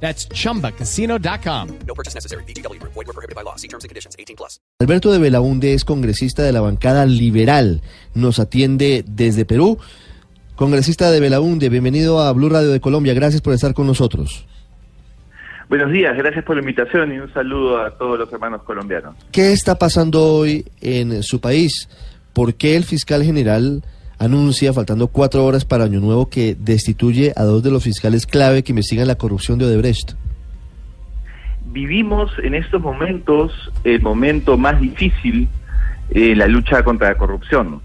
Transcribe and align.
That's 0.00 0.28
chumbacasino.com. 0.28 1.68
No 1.86 1.94
purchase 1.94 2.14
necessary. 2.14 2.44
BGW. 2.44 2.80
Void 2.82 2.94
were 2.94 3.12
prohibited 3.12 3.34
by 3.34 3.42
law. 3.42 3.56
See 3.56 3.68
terms 3.68 3.84
and 3.84 3.88
conditions. 3.88 4.14
18 4.18 4.36
plus. 4.36 4.60
Alberto 4.78 5.10
de 5.10 5.18
Belaunde 5.18 5.74
es 5.74 5.84
congresista 5.84 6.42
de 6.42 6.52
la 6.52 6.60
bancada 6.60 7.06
liberal. 7.06 7.82
Nos 8.14 8.38
atiende 8.38 9.04
desde 9.06 9.44
Perú. 9.44 9.78
Congresista 10.56 11.10
de 11.10 11.20
Belaunde, 11.20 11.68
bienvenido 11.68 12.20
a 12.20 12.32
Blue 12.32 12.48
Radio 12.48 12.70
de 12.70 12.80
Colombia. 12.80 13.12
Gracias 13.12 13.42
por 13.42 13.52
estar 13.52 13.74
con 13.74 13.86
nosotros. 13.86 14.46
Buenos 15.68 15.92
días, 15.92 16.16
gracias 16.16 16.44
por 16.44 16.56
la 16.56 16.62
invitación 16.62 17.12
y 17.12 17.18
un 17.18 17.30
saludo 17.34 17.78
a 17.78 17.90
todos 17.90 18.18
los 18.18 18.32
hermanos 18.32 18.62
colombianos. 18.62 19.16
¿Qué 19.32 19.52
está 19.52 19.74
pasando 19.74 20.24
hoy 20.24 20.64
en 20.80 21.22
su 21.22 21.40
país? 21.40 21.88
¿Por 22.32 22.54
qué 22.54 22.76
el 22.76 22.84
fiscal 22.84 23.22
general 23.22 23.82
anuncia, 24.18 24.72
faltando 24.72 25.08
cuatro 25.08 25.44
horas 25.44 25.64
para 25.64 25.84
Año 25.84 26.00
Nuevo, 26.00 26.28
que 26.28 26.56
destituye 26.58 27.32
a 27.36 27.44
dos 27.44 27.62
de 27.62 27.70
los 27.70 27.84
fiscales 27.84 28.26
clave 28.26 28.62
que 28.62 28.72
investigan 28.72 29.06
la 29.06 29.16
corrupción 29.16 29.58
de 29.58 29.66
Odebrecht? 29.66 30.12
Vivimos 31.66 32.30
en 32.42 32.54
estos 32.54 32.80
momentos 32.80 33.52
el 33.84 34.00
momento 34.00 34.56
más 34.56 34.80
difícil 34.80 35.48
en 36.10 36.38
la 36.38 36.46
lucha 36.46 36.82
contra 36.82 37.08
la 37.08 37.18
corrupción. 37.18 37.80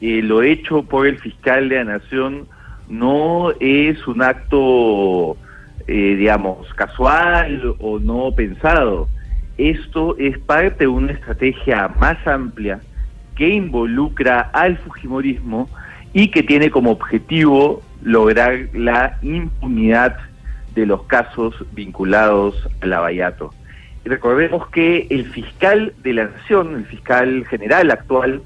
Eh, 0.00 0.20
lo 0.22 0.42
hecho 0.42 0.82
por 0.82 1.06
el 1.06 1.18
fiscal 1.18 1.68
de 1.68 1.76
la 1.76 1.98
Nación 1.98 2.46
no 2.88 3.52
es 3.60 4.06
un 4.06 4.20
acto, 4.20 5.36
eh, 5.86 6.16
digamos, 6.16 6.66
casual 6.74 7.74
o 7.78 7.98
no 7.98 8.32
pensado. 8.34 9.08
Esto 9.56 10.16
es 10.18 10.38
parte 10.38 10.84
de 10.84 10.88
una 10.88 11.12
estrategia 11.12 11.88
más 12.00 12.18
amplia 12.26 12.80
que 13.36 13.48
involucra 13.48 14.50
al 14.52 14.78
Fujimorismo 14.78 15.68
y 16.12 16.28
que 16.28 16.42
tiene 16.42 16.70
como 16.70 16.90
objetivo 16.90 17.82
lograr 18.02 18.68
la 18.74 19.18
impunidad 19.22 20.16
de 20.74 20.86
los 20.86 21.04
casos 21.04 21.54
vinculados 21.72 22.68
al 22.80 22.92
abayato. 22.92 23.52
Recordemos 24.04 24.68
que 24.68 25.06
el 25.10 25.26
fiscal 25.26 25.94
de 26.02 26.12
la 26.14 26.24
Nación, 26.24 26.74
el 26.74 26.86
fiscal 26.86 27.46
general 27.46 27.90
actual, 27.90 28.42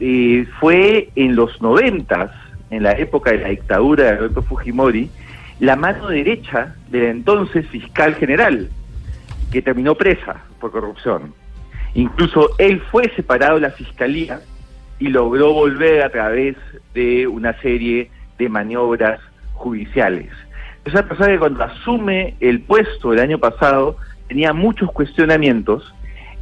eh, 0.00 0.46
fue 0.60 1.08
en 1.14 1.34
los 1.36 1.60
noventas, 1.62 2.30
en 2.70 2.82
la 2.82 2.92
época 2.92 3.32
de 3.32 3.38
la 3.38 3.48
dictadura 3.48 4.04
de 4.04 4.10
Alberto 4.10 4.42
Fujimori, 4.42 5.10
la 5.60 5.76
mano 5.76 6.08
derecha 6.08 6.74
del 6.90 7.04
entonces 7.04 7.66
fiscal 7.68 8.14
general, 8.16 8.68
que 9.50 9.62
terminó 9.62 9.94
presa 9.94 10.36
por 10.60 10.72
corrupción. 10.72 11.34
Incluso 11.94 12.50
él 12.58 12.80
fue 12.90 13.10
separado 13.14 13.56
de 13.56 13.62
la 13.62 13.70
fiscalía 13.70 14.40
y 14.98 15.08
logró 15.08 15.52
volver 15.52 16.02
a 16.02 16.10
través 16.10 16.56
de 16.94 17.26
una 17.26 17.58
serie 17.60 18.10
de 18.38 18.48
maniobras 18.48 19.20
judiciales. 19.54 20.30
Esa 20.84 21.06
persona 21.06 21.28
que 21.28 21.38
cuando 21.38 21.64
asume 21.64 22.34
el 22.40 22.60
puesto 22.60 23.12
el 23.12 23.20
año 23.20 23.38
pasado 23.38 23.96
tenía 24.28 24.52
muchos 24.52 24.90
cuestionamientos 24.90 25.94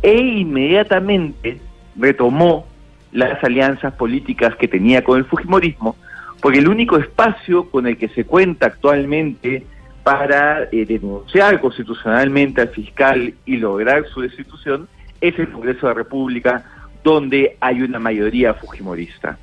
e 0.03 0.15
inmediatamente 0.15 1.61
retomó 1.97 2.67
las 3.13 3.43
alianzas 3.43 3.93
políticas 3.95 4.55
que 4.57 4.69
tenía 4.69 5.03
con 5.03 5.19
el 5.19 5.25
Fujimorismo, 5.25 5.97
porque 6.41 6.61
el 6.61 6.69
único 6.69 6.97
espacio 6.97 7.69
con 7.71 7.87
el 7.87 7.99
que 7.99 8.09
se 8.09 8.25
cuenta 8.25 8.67
actualmente 8.67 9.67
para 10.03 10.65
eh, 10.73 10.87
denunciar 10.87 11.61
constitucionalmente 11.61 12.63
al 12.63 12.69
fiscal 12.69 13.35
y 13.45 13.57
lograr 13.57 14.07
su 14.07 14.23
destitución 14.23 14.89
es 15.21 15.39
el 15.39 15.51
Congreso 15.51 15.87
de 15.87 15.95
la 15.95 15.99
República, 15.99 16.65
donde 17.03 17.57
hay 17.61 17.83
una 17.83 17.99
mayoría 17.99 18.55
fujimorista. 18.55 19.39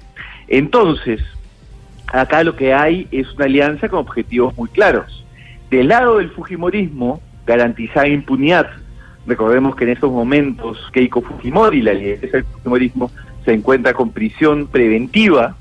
Entonces, 0.48 1.22
acá 2.08 2.44
lo 2.44 2.56
que 2.56 2.74
hay 2.74 3.08
es 3.12 3.32
una 3.34 3.46
alianza 3.46 3.90
con 3.90 4.00
objetivos 4.00 4.56
muy 4.58 4.70
claros. 4.70 5.26
Del 5.70 5.90
lado 5.90 6.18
del 6.18 6.32
Fujimorismo, 6.32 7.22
garantizar 7.46 8.08
impunidad. 8.08 8.70
Recordemos 9.26 9.76
que 9.76 9.84
en 9.84 9.92
estos 9.92 10.12
momentos 10.12 10.78
Keiko 10.94 11.22
Fujimori, 11.22 11.82
la 11.82 11.94
lideresa 11.94 12.38
del 12.38 12.46
Fujimorismo, 12.46 13.12
se 13.44 13.54
encuentra 13.54 13.94
con 13.94 14.12
prisión 14.12 14.68
preventiva 14.68 15.58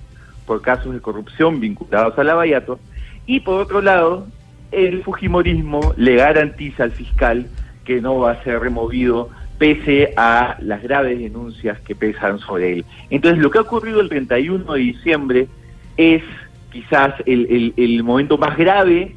por 0.46 0.62
casos 0.62 0.94
de 0.94 1.00
corrupción 1.00 1.60
vinculados 1.60 2.16
al 2.18 2.30
abayato. 2.30 2.78
Y 3.26 3.40
por 3.40 3.60
otro 3.60 3.80
lado, 3.80 4.28
el 4.70 5.02
Fujimorismo 5.02 5.94
le 5.96 6.16
garantiza 6.16 6.84
al 6.84 6.92
fiscal 6.92 7.46
que 7.84 8.00
no 8.00 8.18
va 8.18 8.32
a 8.32 8.44
ser 8.44 8.60
removido 8.60 9.30
pese 9.58 10.12
a 10.16 10.56
las 10.60 10.82
graves 10.82 11.18
denuncias 11.18 11.80
que 11.80 11.94
pesan 11.94 12.38
sobre 12.38 12.74
él. 12.74 12.84
Entonces, 13.10 13.42
lo 13.42 13.50
que 13.50 13.58
ha 13.58 13.62
ocurrido 13.62 14.00
el 14.00 14.08
31 14.08 14.72
de 14.72 14.80
diciembre 14.80 15.48
es 15.96 16.22
quizás 16.70 17.14
el, 17.24 17.72
el, 17.76 18.02
momento 18.02 18.36
más 18.36 18.56
grave 18.56 19.16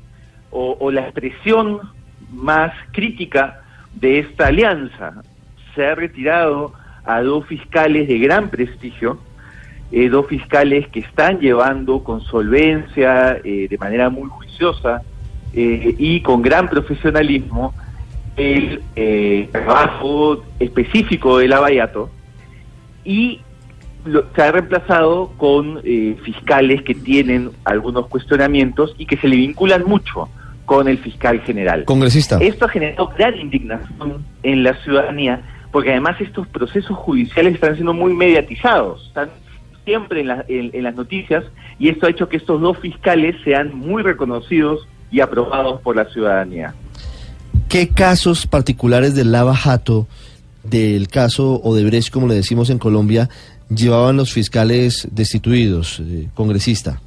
o, 0.52 0.92
la 0.92 1.02
expresión 1.02 1.80
más 2.32 2.72
crítica 2.92 3.62
de 3.94 4.20
esta 4.20 4.48
alianza. 4.48 5.22
Se 5.76 5.86
ha 5.86 5.96
retirado 5.96 6.74
a 7.04 7.22
dos 7.22 7.46
fiscales 7.48 8.08
de 8.08 8.18
gran 8.20 8.50
prestigio, 8.50 9.20
eh, 9.92 10.10
dos 10.10 10.28
fiscales 10.28 10.88
que 10.88 11.02
están 11.02 11.40
llevando 11.40 12.04
con 12.04 12.22
solvencia, 12.22 13.40
eh, 13.44 13.68
de 13.70 13.78
manera 13.78 14.10
muy 14.10 14.30
juiciosa 14.30 15.02
eh, 15.54 15.96
y 15.98 16.22
con 16.22 16.42
gran 16.42 16.70
profesionalismo 16.70 17.74
el 18.40 18.82
eh, 18.96 19.50
trabajo 19.52 20.44
específico 20.60 21.40
del 21.40 21.52
abayato 21.52 22.10
y 23.04 23.42
lo, 24.06 24.26
se 24.34 24.42
ha 24.42 24.52
reemplazado 24.52 25.34
con 25.36 25.82
eh, 25.84 26.16
fiscales 26.24 26.82
que 26.84 26.96
tienen 26.96 27.52
algunos 27.66 28.08
cuestionamientos 28.08 28.96
y 28.98 29.06
que 29.06 29.18
se 29.18 29.28
le 29.28 29.36
vinculan 29.36 29.84
mucho 29.86 30.30
con 30.66 30.88
el 30.88 31.00
fiscal 31.00 31.42
general. 31.42 31.84
Congresista. 31.84 32.38
Esto 32.40 32.66
ha 32.66 32.70
generado 32.70 33.12
gran 33.18 33.38
indignación 33.38 34.24
en 34.44 34.64
la 34.64 34.74
ciudadanía 34.84 35.42
porque 35.72 35.92
además 35.92 36.20
estos 36.22 36.48
procesos 36.48 36.98
judiciales 36.98 37.56
están 37.56 37.76
siendo 37.76 37.94
muy 37.94 38.14
mediatizados, 38.14 39.06
están 39.08 39.30
siempre 39.84 40.22
en, 40.22 40.28
la, 40.28 40.46
en, 40.48 40.70
en 40.74 40.84
las 40.84 40.96
noticias 40.96 41.44
y 41.78 41.90
esto 41.90 42.08
ha 42.08 42.10
hecho 42.10 42.30
que 42.30 42.38
estos 42.38 42.62
dos 42.62 42.78
fiscales 42.78 43.36
sean 43.44 43.76
muy 43.76 44.02
reconocidos 44.02 44.88
y 45.12 45.20
aprobados 45.20 45.82
por 45.82 45.98
la 45.98 46.06
ciudadanía. 46.06 46.74
¿Qué 47.70 47.90
casos 47.90 48.48
particulares 48.48 49.14
del 49.14 49.32
lava 49.32 49.54
jato, 49.54 50.08
del 50.64 51.08
caso 51.08 51.62
Odebrecht, 51.62 52.12
como 52.12 52.28
le 52.28 52.34
decimos 52.34 52.72
en 52.72 52.80
Colombia, 52.80 53.30
llevaban 53.70 54.18
los 54.18 54.34
fiscales 54.34 55.08
destituidos, 55.12 56.00
eh, 56.00 56.30
congresista? 56.34 57.00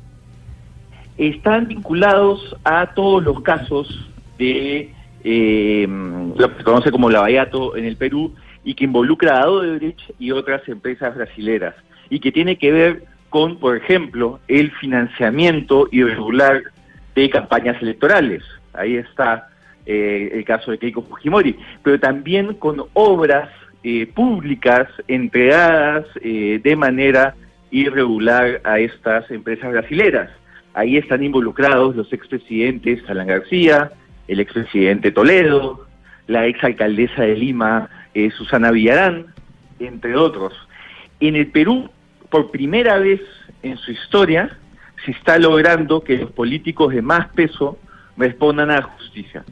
Están 1.18 1.66
vinculados 1.66 2.54
a 2.62 2.94
todos 2.94 3.24
los 3.24 3.42
casos 3.42 4.08
de 4.38 4.94
eh, 5.24 5.86
lo 5.88 6.50
que 6.52 6.58
se 6.58 6.62
conoce 6.62 6.92
como 6.92 7.10
lavallato 7.10 7.76
en 7.76 7.84
el 7.84 7.96
Perú 7.96 8.32
y 8.62 8.74
que 8.74 8.84
involucra 8.84 9.40
a 9.40 9.50
Odebrecht 9.50 10.12
y 10.20 10.30
otras 10.30 10.62
empresas 10.68 11.16
brasileras 11.16 11.74
y 12.08 12.20
que 12.20 12.30
tiene 12.30 12.56
que 12.56 12.70
ver 12.70 13.04
con, 13.30 13.56
por 13.56 13.76
ejemplo, 13.76 14.38
el 14.46 14.70
financiamiento 14.70 15.88
irregular 15.90 16.62
de 17.16 17.30
campañas 17.30 17.82
electorales. 17.82 18.44
Ahí 18.74 18.94
está 18.94 19.48
eh, 19.87 20.31
el 20.32 20.44
caso 20.44 20.70
de 20.70 20.78
Keiko 20.78 21.03
Fujimori, 21.03 21.56
pero 21.82 21.98
también 21.98 22.54
con 22.54 22.84
obras 22.93 23.50
eh, 23.84 24.06
públicas 24.06 24.88
entregadas 25.08 26.06
eh, 26.20 26.61
de 26.62 26.76
manera 26.76 27.34
irregular 27.73 28.61
a 28.62 28.79
estas 28.79 29.29
empresas 29.31 29.73
brasileras. 29.73 30.31
Ahí 30.75 30.96
están 30.96 31.23
involucrados 31.25 31.96
los 31.96 32.12
expresidentes 32.12 33.02
Alan 33.08 33.26
García, 33.26 33.90
el 34.29 34.38
expresidente 34.38 35.11
Toledo, 35.11 35.87
la 36.28 36.46
exalcaldesa 36.46 37.23
de 37.23 37.37
Lima, 37.37 37.88
eh, 38.14 38.31
Susana 38.31 38.70
Villarán, 38.70 39.26
entre 39.81 40.17
otros. 40.17 40.55
En 41.19 41.35
el 41.35 41.49
Perú, 41.49 41.90
por 42.31 42.50
primera 42.50 42.99
vez 42.99 43.20
en 43.62 43.76
su 43.78 43.90
historia, 43.90 44.56
se 45.05 45.11
está 45.11 45.38
logrando 45.38 46.02
que 46.02 46.19
los 46.19 46.31
políticos 46.31 46.94
de 46.94 47.02
más 47.02 47.28
peso 47.31 47.78
respondan 48.17 48.70
a 48.70 48.76
la 48.76 48.82
justicia. 48.82 49.44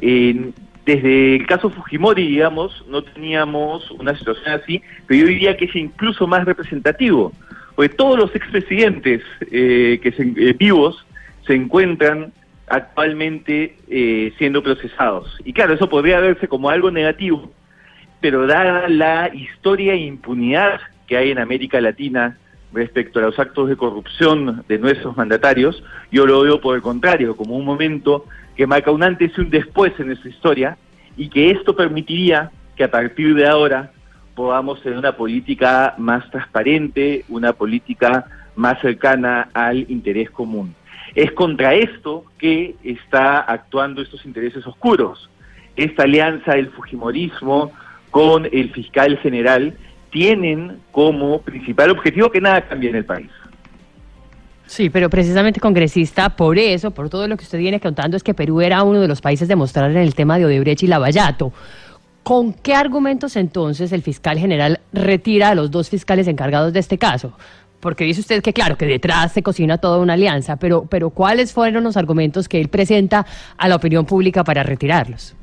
Eh, 0.00 0.52
desde 0.88 1.36
el 1.36 1.46
caso 1.46 1.68
Fujimori, 1.68 2.26
digamos, 2.26 2.82
no 2.88 3.02
teníamos 3.02 3.90
una 3.90 4.16
situación 4.16 4.54
así, 4.54 4.80
pero 5.06 5.20
yo 5.20 5.26
diría 5.26 5.54
que 5.54 5.66
es 5.66 5.76
incluso 5.76 6.26
más 6.26 6.46
representativo, 6.46 7.30
porque 7.74 7.94
todos 7.94 8.18
los 8.18 8.34
expresidentes 8.34 9.22
eh, 9.52 10.00
que 10.02 10.12
se, 10.12 10.22
eh, 10.22 10.54
vivos 10.58 11.04
se 11.46 11.54
encuentran 11.54 12.32
actualmente 12.68 13.76
eh, 13.86 14.32
siendo 14.38 14.62
procesados. 14.62 15.38
Y 15.44 15.52
claro, 15.52 15.74
eso 15.74 15.90
podría 15.90 16.20
verse 16.20 16.48
como 16.48 16.70
algo 16.70 16.90
negativo, 16.90 17.52
pero 18.22 18.46
dada 18.46 18.88
la 18.88 19.30
historia 19.34 19.92
e 19.92 19.98
impunidad 19.98 20.80
que 21.06 21.18
hay 21.18 21.32
en 21.32 21.38
América 21.38 21.82
Latina 21.82 22.38
respecto 22.72 23.18
a 23.18 23.22
los 23.24 23.38
actos 23.38 23.68
de 23.68 23.76
corrupción 23.76 24.64
de 24.68 24.78
nuestros 24.78 25.18
mandatarios, 25.18 25.82
yo 26.10 26.26
lo 26.26 26.40
veo 26.40 26.62
por 26.62 26.76
el 26.76 26.82
contrario, 26.82 27.36
como 27.36 27.56
un 27.56 27.66
momento 27.66 28.24
que 28.58 28.66
marca 28.66 28.90
un 28.90 29.04
antes 29.04 29.30
y 29.36 29.40
un 29.40 29.50
después 29.50 29.92
en 30.00 30.08
nuestra 30.08 30.28
historia 30.28 30.76
y 31.16 31.28
que 31.28 31.52
esto 31.52 31.76
permitiría 31.76 32.50
que 32.74 32.82
a 32.82 32.90
partir 32.90 33.36
de 33.36 33.46
ahora 33.46 33.92
podamos 34.34 34.82
tener 34.82 34.98
una 34.98 35.12
política 35.12 35.94
más 35.96 36.28
transparente, 36.32 37.24
una 37.28 37.52
política 37.52 38.26
más 38.56 38.80
cercana 38.80 39.48
al 39.54 39.88
interés 39.88 40.28
común. 40.30 40.74
Es 41.14 41.30
contra 41.32 41.74
esto 41.74 42.24
que 42.36 42.74
está 42.82 43.38
actuando 43.38 44.02
estos 44.02 44.26
intereses 44.26 44.66
oscuros. 44.66 45.30
Esta 45.76 46.02
alianza 46.02 46.54
del 46.54 46.70
Fujimorismo 46.70 47.70
con 48.10 48.44
el 48.50 48.72
fiscal 48.72 49.18
general 49.18 49.74
tienen 50.10 50.78
como 50.90 51.42
principal 51.42 51.90
objetivo 51.90 52.28
que 52.32 52.40
nada 52.40 52.62
cambie 52.62 52.90
en 52.90 52.96
el 52.96 53.04
país. 53.04 53.30
Sí, 54.68 54.90
pero 54.90 55.08
precisamente 55.08 55.60
congresista, 55.60 56.36
por 56.36 56.58
eso, 56.58 56.90
por 56.90 57.08
todo 57.08 57.26
lo 57.26 57.38
que 57.38 57.44
usted 57.44 57.58
viene 57.58 57.80
contando, 57.80 58.18
es 58.18 58.22
que 58.22 58.34
Perú 58.34 58.60
era 58.60 58.82
uno 58.82 59.00
de 59.00 59.08
los 59.08 59.22
países 59.22 59.48
de 59.48 59.56
mostrar 59.56 59.90
en 59.90 59.96
el 59.96 60.14
tema 60.14 60.38
de 60.38 60.44
Odebrecht 60.44 60.82
y 60.82 60.86
Lavallato. 60.86 61.54
¿Con 62.22 62.52
qué 62.52 62.74
argumentos 62.74 63.36
entonces 63.36 63.92
el 63.92 64.02
fiscal 64.02 64.38
general 64.38 64.80
retira 64.92 65.48
a 65.48 65.54
los 65.54 65.70
dos 65.70 65.88
fiscales 65.88 66.28
encargados 66.28 66.74
de 66.74 66.80
este 66.80 66.98
caso? 66.98 67.32
Porque 67.80 68.04
dice 68.04 68.20
usted 68.20 68.42
que 68.42 68.52
claro, 68.52 68.76
que 68.76 68.84
detrás 68.84 69.32
se 69.32 69.42
cocina 69.42 69.78
toda 69.78 70.00
una 70.00 70.12
alianza, 70.12 70.56
pero, 70.56 70.84
pero 70.84 71.08
¿cuáles 71.08 71.54
fueron 71.54 71.82
los 71.82 71.96
argumentos 71.96 72.46
que 72.46 72.60
él 72.60 72.68
presenta 72.68 73.24
a 73.56 73.68
la 73.68 73.76
opinión 73.76 74.04
pública 74.04 74.44
para 74.44 74.62
retirarlos? 74.64 75.34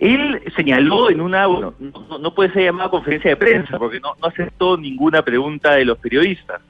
Él 0.00 0.42
señaló 0.56 1.10
en 1.10 1.20
una, 1.20 1.46
bueno, 1.46 1.74
no, 1.78 2.34
puede 2.34 2.54
ser 2.54 2.64
llamada 2.64 2.88
conferencia 2.88 3.32
de 3.32 3.36
prensa 3.36 3.78
porque 3.78 4.00
no 4.00 4.14
aceptó 4.22 4.78
ninguna 4.78 5.22
pregunta 5.22 5.74
de 5.74 5.84
los 5.84 5.98
periodistas, 5.98 6.62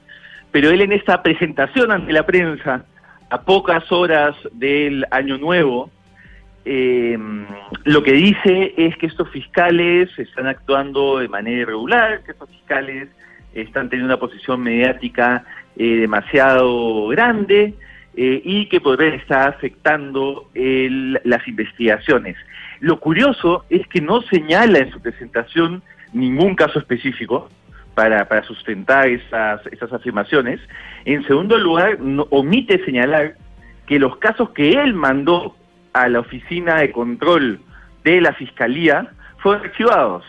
pero 0.53 0.69
él 0.69 0.81
en 0.81 0.93
esta 0.93 1.23
presentación 1.23 1.91
ante 1.91 2.13
la 2.13 2.27
prensa, 2.27 2.85
a 3.31 3.41
pocas 3.41 3.91
horas 3.91 4.35
del 4.51 5.03
año 5.09 5.39
nuevo, 5.39 5.89
eh, 6.63 7.17
lo 7.85 8.03
que 8.03 8.11
dice 8.13 8.75
es 8.77 8.95
que 8.97 9.07
estos 9.07 9.31
fiscales 9.31 10.11
están 10.17 10.45
actuando 10.45 11.17
de 11.17 11.27
manera 11.27 11.63
irregular, 11.63 12.21
que 12.23 12.33
estos 12.33 12.51
fiscales 12.51 13.09
están 13.55 13.89
teniendo 13.89 14.13
una 14.13 14.19
posición 14.19 14.61
mediática 14.61 15.43
eh, 15.75 15.95
demasiado 15.95 17.07
grande 17.07 17.73
eh, 18.15 18.41
y 18.45 18.67
que 18.67 18.79
podría 18.79 19.15
estar 19.15 19.49
afectando 19.49 20.51
el, 20.53 21.19
las 21.23 21.47
investigaciones. 21.47 22.37
Lo 22.79 22.99
curioso 22.99 23.65
es 23.71 23.87
que 23.87 24.01
no 24.01 24.21
señala 24.21 24.77
en 24.77 24.91
su 24.91 25.01
presentación 25.01 25.81
ningún 26.13 26.53
caso 26.55 26.77
específico 26.77 27.49
para, 27.95 28.27
para 28.27 28.43
sustentar 28.43 29.07
esas, 29.07 29.61
afirmaciones. 29.91 30.59
En 31.05 31.25
segundo 31.27 31.57
lugar, 31.57 31.99
no, 31.99 32.27
omite 32.29 32.83
señalar 32.85 33.35
que 33.85 33.99
los 33.99 34.17
casos 34.17 34.49
que 34.51 34.71
él 34.71 34.93
mandó 34.93 35.55
a 35.93 36.07
la 36.07 36.21
oficina 36.21 36.77
de 36.77 36.91
control 36.91 37.59
de 38.03 38.21
la 38.21 38.33
fiscalía 38.33 39.11
fueron 39.37 39.65
archivados. 39.65 40.23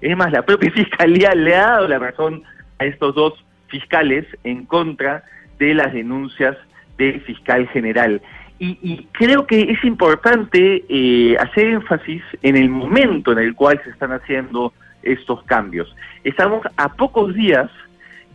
Es 0.00 0.16
más, 0.16 0.32
la 0.32 0.42
propia 0.42 0.70
fiscalía 0.74 1.34
le 1.34 1.54
ha 1.54 1.66
dado 1.66 1.88
la 1.88 1.98
razón 1.98 2.42
a 2.78 2.84
estos 2.84 3.14
dos 3.14 3.44
fiscales 3.68 4.26
en 4.44 4.64
contra 4.64 5.24
de 5.58 5.74
las 5.74 5.92
denuncias 5.92 6.56
del 6.96 7.20
fiscal 7.22 7.68
general. 7.68 8.22
Y, 8.58 8.78
y 8.82 9.08
creo 9.12 9.46
que 9.46 9.60
es 9.60 9.84
importante 9.84 10.84
eh, 10.88 11.36
hacer 11.40 11.68
énfasis 11.68 12.22
en 12.42 12.56
el 12.56 12.68
momento 12.68 13.32
en 13.32 13.38
el 13.38 13.54
cual 13.54 13.80
se 13.82 13.90
están 13.90 14.12
haciendo 14.12 14.72
estos 15.02 15.42
cambios. 15.44 15.94
Estamos 16.24 16.62
a 16.76 16.88
pocos 16.90 17.34
días 17.34 17.70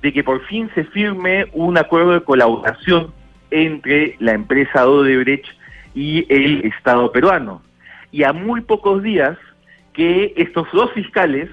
de 0.01 0.13
que 0.13 0.23
por 0.23 0.45
fin 0.45 0.69
se 0.75 0.83
firme 0.85 1.47
un 1.53 1.77
acuerdo 1.77 2.13
de 2.13 2.21
colaboración 2.21 3.13
entre 3.51 4.15
la 4.19 4.33
empresa 4.33 4.87
Odebrecht 4.87 5.45
y 5.95 6.25
el 6.33 6.65
Estado 6.65 7.11
peruano. 7.11 7.61
Y 8.11 8.23
a 8.23 8.33
muy 8.33 8.61
pocos 8.61 9.01
días 9.03 9.37
que 9.93 10.33
estos 10.37 10.67
dos 10.71 10.91
fiscales 10.93 11.49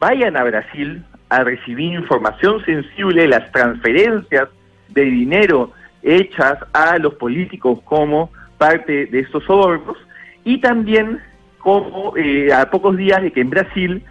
vayan 0.00 0.36
a 0.36 0.44
Brasil 0.44 1.04
a 1.28 1.44
recibir 1.44 1.94
información 1.94 2.64
sensible 2.64 3.22
de 3.22 3.28
las 3.28 3.50
transferencias 3.52 4.48
de 4.88 5.04
dinero 5.04 5.72
hechas 6.02 6.58
a 6.72 6.98
los 6.98 7.14
políticos 7.14 7.80
como 7.84 8.30
parte 8.58 9.06
de 9.06 9.20
estos 9.20 9.44
sobornos 9.44 9.96
y 10.44 10.58
también 10.58 11.20
como 11.58 12.14
eh, 12.16 12.52
a 12.52 12.70
pocos 12.70 12.96
días 12.96 13.22
de 13.22 13.32
que 13.32 13.40
en 13.40 13.50
Brasil 13.50 14.02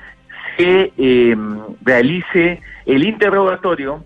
se 0.58 0.94
eh, 0.98 1.36
realice 1.84 2.62
el 2.86 3.04
interrogatorio 3.04 4.04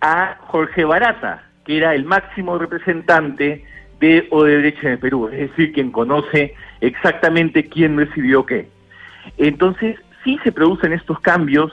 a 0.00 0.36
Jorge 0.40 0.84
Barata, 0.84 1.44
que 1.64 1.78
era 1.78 1.94
el 1.94 2.04
máximo 2.04 2.58
representante 2.58 3.64
de 4.00 4.26
Odebrecht 4.30 4.82
en 4.84 4.92
el 4.92 4.98
Perú, 4.98 5.28
es 5.28 5.50
decir, 5.50 5.72
quien 5.72 5.90
conoce 5.90 6.54
exactamente 6.80 7.64
quién 7.68 7.96
recibió 7.96 8.44
qué. 8.44 8.68
Entonces, 9.38 9.96
si 10.22 10.38
se 10.38 10.52
producen 10.52 10.92
estos 10.92 11.18
cambios, 11.20 11.72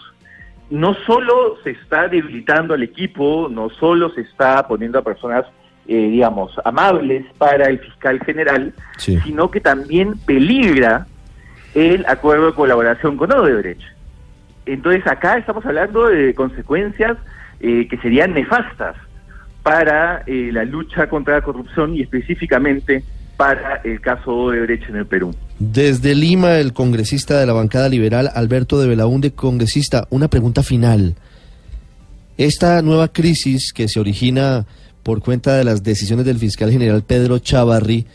no 0.69 0.93
solo 1.05 1.57
se 1.63 1.71
está 1.71 2.07
debilitando 2.07 2.73
al 2.73 2.83
equipo, 2.83 3.47
no 3.51 3.69
solo 3.69 4.09
se 4.11 4.21
está 4.21 4.67
poniendo 4.67 4.99
a 4.99 5.03
personas, 5.03 5.45
eh, 5.87 5.95
digamos, 6.09 6.55
amables 6.63 7.25
para 7.37 7.65
el 7.67 7.79
fiscal 7.79 8.19
general, 8.21 8.73
sí. 8.97 9.19
sino 9.23 9.51
que 9.51 9.59
también 9.59 10.17
peligra 10.25 11.05
el 11.75 12.05
acuerdo 12.07 12.47
de 12.47 12.53
colaboración 12.53 13.17
con 13.17 13.31
Odebrecht. 13.31 13.83
Entonces 14.65 15.05
acá 15.07 15.37
estamos 15.37 15.65
hablando 15.65 16.07
de 16.07 16.33
consecuencias 16.33 17.17
eh, 17.59 17.87
que 17.89 17.97
serían 17.97 18.33
nefastas 18.33 18.95
para 19.61 20.23
eh, 20.27 20.49
la 20.51 20.65
lucha 20.65 21.07
contra 21.07 21.35
la 21.35 21.41
corrupción 21.41 21.95
y 21.95 22.01
específicamente 22.01 23.03
para 23.37 23.77
el 23.83 23.99
caso 24.01 24.35
Odebrecht 24.35 24.89
en 24.89 24.97
el 24.97 25.05
Perú. 25.05 25.33
Desde 25.59 26.15
Lima, 26.15 26.57
el 26.57 26.73
congresista 26.73 27.39
de 27.39 27.45
la 27.45 27.53
bancada 27.53 27.89
liberal, 27.89 28.29
Alberto 28.33 28.79
de 28.79 28.87
Belaúnde, 28.87 29.31
congresista, 29.31 30.07
una 30.09 30.27
pregunta 30.27 30.63
final. 30.63 31.15
Esta 32.37 32.81
nueva 32.81 33.07
crisis 33.09 33.71
que 33.73 33.87
se 33.87 33.99
origina 33.99 34.65
por 35.03 35.21
cuenta 35.21 35.55
de 35.55 35.63
las 35.63 35.83
decisiones 35.83 36.25
del 36.25 36.39
fiscal 36.39 36.71
general 36.71 37.03
Pedro 37.03 37.39
Chavarri, 37.39 38.07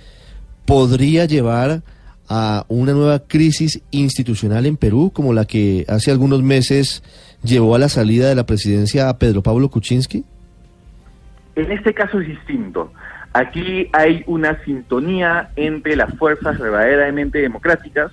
¿podría 0.64 1.26
llevar 1.26 1.82
a 2.28 2.64
una 2.68 2.92
nueva 2.92 3.20
crisis 3.20 3.82
institucional 3.90 4.66
en 4.66 4.76
Perú, 4.76 5.10
como 5.14 5.32
la 5.32 5.44
que 5.44 5.84
hace 5.88 6.10
algunos 6.10 6.42
meses 6.42 7.02
llevó 7.42 7.74
a 7.74 7.78
la 7.78 7.88
salida 7.88 8.28
de 8.28 8.34
la 8.34 8.46
presidencia 8.46 9.08
a 9.08 9.18
Pedro 9.18 9.42
Pablo 9.42 9.68
Kuczynski? 9.68 10.24
En 11.56 11.72
este 11.72 11.94
caso 11.94 12.20
es 12.20 12.28
distinto. 12.28 12.92
Aquí 13.32 13.88
hay 13.92 14.22
una 14.26 14.62
sintonía 14.64 15.50
entre 15.56 15.96
las 15.96 16.14
fuerzas 16.14 16.58
verdaderamente 16.58 17.40
democráticas 17.40 18.12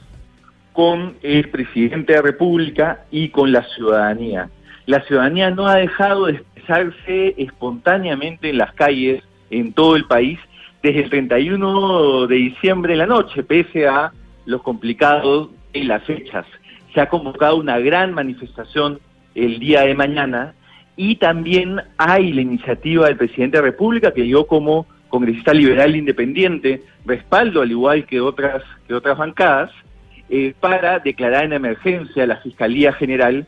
con 0.73 1.15
el 1.21 1.49
presidente 1.49 2.13
de 2.13 2.19
la 2.19 2.21
República 2.21 3.05
y 3.11 3.29
con 3.29 3.51
la 3.51 3.63
ciudadanía. 3.75 4.49
La 4.85 5.01
ciudadanía 5.03 5.49
no 5.49 5.67
ha 5.67 5.75
dejado 5.75 6.25
de 6.25 6.33
expresarse 6.33 7.35
espontáneamente 7.37 8.49
en 8.49 8.57
las 8.57 8.73
calles 8.73 9.23
en 9.49 9.73
todo 9.73 9.95
el 9.95 10.05
país 10.05 10.37
desde 10.85 11.01
el 11.01 11.09
31 11.09 12.27
de 12.27 12.35
diciembre 12.35 12.93
en 12.93 12.99
la 12.99 13.07
noche, 13.07 13.43
pese 13.43 13.87
a 13.87 14.11
los 14.45 14.61
complicados 14.61 15.49
en 15.73 15.87
las 15.87 16.03
fechas. 16.03 16.45
Se 16.93 17.01
ha 17.01 17.09
convocado 17.09 17.55
una 17.57 17.79
gran 17.79 18.13
manifestación 18.13 18.99
el 19.33 19.57
día 19.59 19.81
de 19.81 19.95
mañana 19.95 20.53
y 20.95 21.15
también 21.15 21.81
hay 21.97 22.31
la 22.33 22.41
iniciativa 22.41 23.07
del 23.07 23.17
presidente 23.17 23.57
de 23.57 23.63
la 23.63 23.71
República 23.71 24.13
que 24.13 24.27
yo 24.27 24.45
como 24.45 24.85
congresista 25.09 25.55
liberal 25.55 25.95
independiente 25.95 26.83
respaldo 27.03 27.61
al 27.61 27.71
igual 27.71 28.05
que 28.05 28.21
otras 28.21 28.61
que 28.87 28.93
otras 28.93 29.17
bancadas 29.17 29.71
eh, 30.29 30.53
para 30.59 30.99
declarar 30.99 31.45
en 31.45 31.53
emergencia 31.53 32.27
la 32.27 32.37
Fiscalía 32.37 32.93
General 32.93 33.47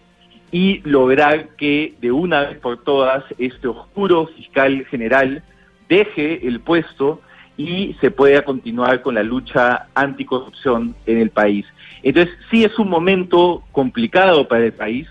y 0.51 0.81
lograr 0.83 1.49
que 1.55 1.93
de 2.01 2.11
una 2.11 2.41
vez 2.41 2.57
por 2.59 2.83
todas 2.83 3.23
este 3.37 3.67
oscuro 3.67 4.27
fiscal 4.27 4.85
general 4.89 5.43
deje 5.87 6.47
el 6.47 6.59
puesto 6.61 7.21
y 7.57 7.95
se 7.99 8.11
pueda 8.11 8.43
continuar 8.43 9.01
con 9.01 9.15
la 9.15 9.23
lucha 9.23 9.87
anticorrupción 9.95 10.95
en 11.05 11.17
el 11.17 11.31
país. 11.31 11.65
Entonces, 12.03 12.33
sí 12.51 12.63
es 12.63 12.77
un 12.77 12.89
momento 12.89 13.63
complicado 13.71 14.47
para 14.47 14.65
el 14.65 14.73
país, 14.73 15.07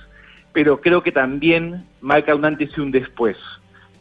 pero 0.53 0.81
creo 0.81 1.03
que 1.03 1.13
también 1.13 1.85
marca 2.01 2.35
un 2.35 2.45
antes 2.45 2.71
y 2.77 2.81
un 2.81 2.93
después. 2.93 3.37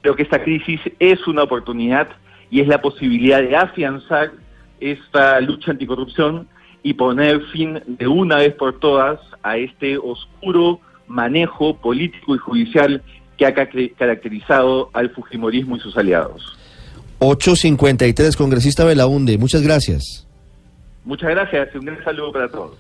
Creo 0.01 0.15
que 0.15 0.23
esta 0.23 0.43
crisis 0.43 0.79
es 0.99 1.25
una 1.27 1.43
oportunidad 1.43 2.07
y 2.51 2.61
es 2.61 2.67
la 2.67 2.81
posibilidad 2.81 3.41
de 3.41 3.55
afianzar 3.55 4.31
esta 4.79 5.41
lucha 5.41 5.71
anticorrupción 5.71 6.47
y 6.83 6.93
poner 6.93 7.41
fin 7.47 7.81
de 7.87 8.07
una 8.07 8.37
vez 8.37 8.53
por 8.53 8.79
todas 8.79 9.19
a 9.41 9.57
este 9.57 9.97
oscuro 9.97 10.79
manejo 11.07 11.77
político 11.77 12.35
y 12.35 12.37
judicial 12.37 13.01
que 13.37 13.45
ha 13.45 13.53
caracterizado 13.53 14.89
al 14.93 15.09
Fujimorismo 15.09 15.77
y 15.77 15.79
sus 15.79 15.97
aliados. 15.97 16.57
853, 17.27 18.35
congresista 18.35 18.83
Belaunde, 18.83 19.37
muchas 19.37 19.61
gracias. 19.61 20.27
Muchas 21.03 21.29
gracias, 21.29 21.75
un 21.75 21.85
gran 21.85 22.03
saludo 22.03 22.31
para 22.31 22.49
todos. 22.49 22.77